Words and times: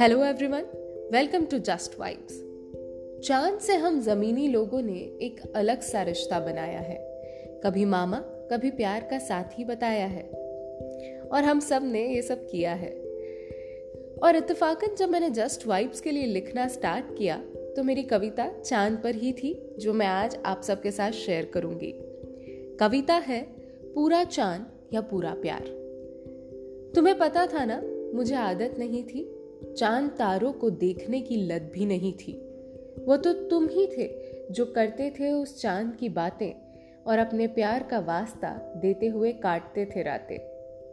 Hello 0.00 0.24
everyone 0.24 0.62
welcome 1.12 1.44
to 1.44 1.58
just 1.58 2.00
vibes 2.00 2.34
चाँद 3.28 3.58
से 3.58 3.74
हम 3.74 4.02
जमीनी 4.02 4.48
लोगों 4.48 4.82
ने 4.82 4.92
एक 4.92 5.52
अलग 5.56 5.80
सा 5.80 6.02
रिश्ता 6.02 6.40
बनाया 6.40 6.78
है। 6.78 7.22
कभी 7.64 7.84
मामा, 7.84 8.16
कभी 8.20 8.70
प्यार 8.70 9.08
का 9.10 9.18
साथ 9.18 9.58
ही 9.58 9.64
बताया 9.64 10.06
है। 10.06 10.22
और 11.32 11.42
हम 11.44 11.60
सबने 11.60 12.14
ये 12.14 12.22
सब 12.22 12.46
किया 12.46 12.74
है। 12.74 12.90
और 14.22 14.36
इत्तेफाकन 14.36 14.94
जब 14.94 15.08
मैंने 15.08 15.30
जस्ट 15.30 15.66
वाइब्स 15.66 16.00
के 16.00 16.10
लिए 16.10 16.26
लिखना 16.26 16.68
स्टार्ट 16.68 17.18
किया 17.18 17.44
तो 17.76 17.82
मेरी 17.82 18.02
कविता 18.02 18.50
चाँद 18.64 19.00
पर 19.04 19.14
ही 19.14 19.32
थी, 19.32 19.74
जो 19.78 19.92
मैं 19.92 20.06
आज 20.06 20.38
आप 20.44 20.62
सबके 20.62 20.90
साथ 20.90 21.10
शेयर 21.10 21.44
करूँगी। 21.44 21.94
कविता 22.80 23.14
है, 23.14 23.42
पूरा 23.94 24.24
चाँद 24.24 24.79
या 24.94 25.00
पूरा 25.00 25.34
प्यार। 25.34 25.60
तुम्हें 26.94 27.18
पता 27.18 27.46
था 27.46 27.64
ना, 27.64 27.82
मुझे 28.14 28.34
आदत 28.34 28.74
नहीं 28.78 29.04
थी। 29.04 29.36
चाँद 29.76 30.10
तारों 30.10 30.52
को 30.52 30.70
देखने 30.70 31.20
की 31.20 31.36
लत 31.36 31.70
भी 31.74 31.86
नहीं 31.86 32.12
थी। 32.12 32.32
वो 33.06 33.16
तो 33.16 33.32
तुम 33.32 33.68
ही 33.68 33.86
थे 33.86 34.10
जो 34.50 34.66
करते 34.66 35.10
थे 35.10 35.32
उस 35.32 35.62
चाँद 35.62 35.96
की 35.96 36.08
बातें 36.08 36.52
और 37.06 37.18
अपने 37.18 37.46
प्यार 37.46 37.82
का 37.82 37.98
वास्ता 37.98 38.72
देते 38.76 39.06
हुए 39.06 39.32
काटते 39.32 39.86
थे 39.86 40.02
रातें। 40.02 40.38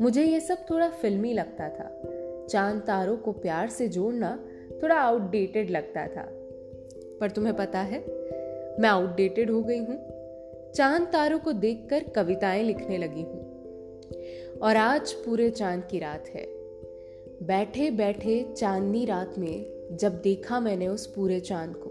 मुझे 0.00 0.24
ये 0.24 0.40
सब 0.40 0.58
थोड़ा 0.70 0.88
फिल्मी 0.88 1.32
लगता 1.32 1.68
था। 1.68 2.02
चाँद 2.46 2.80
तारों 2.80 3.16
को 3.16 3.32
प्यार 3.32 3.68
से 3.68 3.88
जोड़ना 3.88 4.44
थोड़ा 4.82 4.94
आउटडेटेड 4.94 5.70
लगता 5.70 6.06
था। 6.06 6.28
पर 7.20 7.30
तुम्हें 7.30 7.56
पता 7.56 7.80
है, 7.80 7.98
मैं 8.80 8.88
आउटडेटेड 8.88 9.50
हो 9.50 9.62
गई 9.62 9.78
हूँ। 9.78 10.08
चाँद 10.74 11.02
तारों 11.12 11.38
को 11.38 11.52
देखकर 11.52 12.04
कविताएँ 12.04 12.62
लिखने 12.62 12.98
लगी 12.98 13.22
हूँ। 13.22 13.37
और 14.62 14.76
आज 14.76 15.12
पूरे 15.12 15.50
चाँद 15.50 15.84
की 15.90 15.98
रात 15.98 16.28
है। 16.28 16.46
बैठे 17.42 17.90
बैठे 17.90 18.54
चांदनी 18.56 19.04
रात 19.04 19.34
में 19.38 19.88
जब 19.92 20.20
देखा 20.22 20.60
मैंने 20.60 20.88
उस 20.88 21.06
पूरे 21.06 21.40
चाँद 21.40 21.74
को, 21.76 21.90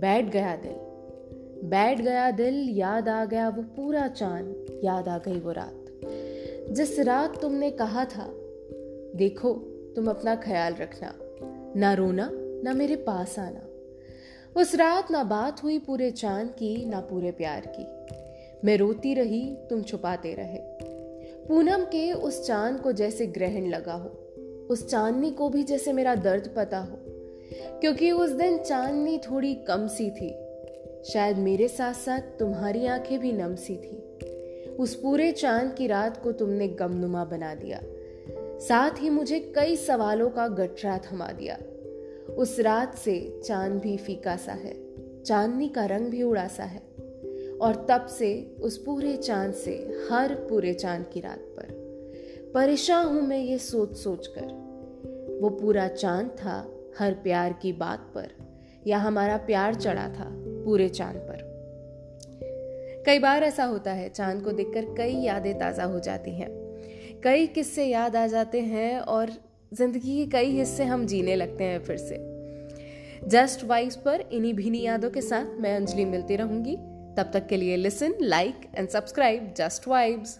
बैठ 0.00 0.24
गया 0.24 0.56
दिल। 0.56 1.68
बैठ 1.68 2.00
गया 2.00 2.30
दिल, 2.30 2.68
याद 2.70 3.08
आ 3.08 3.24
गया 3.24 3.48
वो 3.48 3.62
पूरा 3.62 4.08
चाँद, 4.08 4.80
याद 4.84 5.08
आ 5.08 5.18
गई 5.18 5.38
वो 5.40 5.52
रात। 5.52 5.86
जिस 6.72 6.98
रात 7.00 7.40
तुमने 7.42 7.70
कहा 7.70 8.04
था, 8.04 8.30
देखो 9.14 9.54
तुम 9.96 10.10
अपना 10.10 10.36
ख्याल 10.36 10.74
रखना, 10.74 11.14
ना 11.80 11.94
रोना, 11.94 12.30
ना 12.34 12.72
मेरे 12.72 12.96
पास 12.96 13.38
आना। 13.38 13.66
उस 14.60 14.74
रात 14.74 15.10
ना 15.10 15.24
बात 15.24 15.62
हुई 15.62 15.78
पूरे 15.78 16.10
चाँद 16.10 16.50
की, 16.50 16.84
ना 16.84 17.00
पूरे 17.00 17.30
प्यार 17.30 17.72
की। 17.78 17.86
मैं 18.66 18.76
रोती 18.76 19.14
रही, 19.14 19.56
तुम 19.70 19.82
छुपाते 19.82 20.34
रहे। 20.34 20.89
पूनम 21.50 21.84
के 21.84 22.12
उस 22.12 22.46
चाँद 22.46 22.80
को 22.80 22.92
जैसे 22.92 23.26
ग्रहण 23.26 23.66
लगा 23.66 23.92
हो, 23.92 24.08
उस 24.70 24.88
चांदनी 24.88 25.30
को 25.30 25.48
भी 25.48 25.62
जैसे 25.62 25.92
मेरा 25.92 26.14
दर्द 26.14 26.54
पता 26.56 26.78
हो। 26.78 26.98
क्योंकि 27.80 28.10
उस 28.10 28.30
दिन 28.30 28.58
चांदनी 28.58 29.18
थोड़ी 29.18 29.54
कम 29.54 29.86
सी 29.86 30.10
थी। 30.10 30.34
शायद 31.12 31.36
मेरे 31.36 31.68
साथ 31.68 31.94
साथ 31.94 32.18
तुम्हारी 32.18 32.86
आँखें 32.86 33.18
भी 33.18 33.32
नम 33.32 33.54
सी 33.54 33.76
थी। 33.76 34.26
उस 34.66 34.94
पूरे 34.94 35.32
चाँद 35.32 35.74
की 35.74 35.86
रात 35.86 36.22
को 36.22 36.32
तुमने 36.32 36.68
गमनुमा 36.68 37.24
बना 37.24 37.54
दिया। 37.54 37.80
साथ 38.58 38.90
ही 38.98 39.10
मुझे 39.10 39.40
कई 39.40 39.76
सवालों 39.76 40.30
का 40.30 40.48
गठरा 40.48 40.98
थमा 40.98 41.28
दिया। 41.32 41.58
उस 42.34 42.60
रात 42.60 42.94
से 42.94 43.40
चाँद 43.44 43.72
भी 43.72 43.96
फीका 43.96 44.36
सा 44.36 44.52
है, 44.52 44.74
चांदनी 45.22 45.68
का 45.68 45.86
रंग 45.86 46.06
भी 46.06 46.22
उड़ा 46.22 46.48
सा 46.48 46.64
है। 46.64 46.82
और 47.60 47.86
तब 47.90 48.06
से 48.06 48.56
उस 48.60 48.76
पूरे 48.78 49.16
चाँद 49.16 49.52
से, 49.52 49.72
हर 50.10 50.34
पूरे 50.34 50.74
चाँद 50.74 51.10
की 51.12 51.20
रात 51.20 51.38
पर। 51.38 51.80
परेशान 52.54 53.06
हूँ 53.06 53.22
मैं 53.22 53.38
ये 53.38 53.58
सोच 53.58 53.96
सोच 53.96 54.26
कर 54.26 55.38
वो 55.42 55.50
पूरा 55.50 55.88
चाँद 55.88 56.28
था, 56.28 56.70
हर 56.98 57.12
प्यार 57.12 57.52
की 57.52 57.72
बात 57.72 58.12
पर। 58.14 58.28
या 58.86 58.98
हमारा 58.98 59.36
प्यार 59.36 59.74
चढ़ा 59.74 60.08
था, 60.08 60.26
पूरे 60.64 60.88
चाँद 60.88 61.16
पर। 61.16 61.50
कई 63.06 63.18
बार 63.18 63.42
ऐसा 63.42 63.64
होता 63.64 63.92
है, 63.92 64.08
चाँद 64.08 64.44
को 64.44 64.52
देखकर 64.52 64.84
कई 64.96 65.14
यादें 65.14 65.58
ताज़ा 65.58 65.84
हो 65.84 66.00
जाती 66.00 66.30
हैं। 66.30 66.48
कई 67.24 67.46
किस्से 67.46 67.84
याद 67.84 68.16
आ 68.16 68.26
जाते 68.26 68.60
हैं 68.60 69.00
और 69.00 69.30
ज़िंदगी 69.74 70.24
के 70.24 70.30
कई 70.30 70.50
हिस्से 70.50 70.84
हम 70.84 71.06
जीने 71.06 71.36
लगते 71.36 71.64
हैं 71.64 71.78
फिर 71.80 71.96
से। 71.96 72.16
जस्ट 73.28 73.64
वाइब्स 73.64 73.96
पर 73.96 74.24
इन्हीं 74.32 74.54
भीनी 74.54 74.80
यादों 74.80 75.10
के 75.10 75.20
साथ 75.20 75.60
मैं 75.60 75.76
अंजलि 75.76 76.04
मिलती 76.04 76.36
रहूँगी। 76.36 76.76
तब 77.16 77.30
तक 77.32 77.46
के 77.46 77.56
लिए 77.56 77.76
listen 77.76 78.14
like 78.22 78.70
and 78.74 78.88
subscribe 78.88 79.54
just 79.56 79.88
vibes 79.88 80.38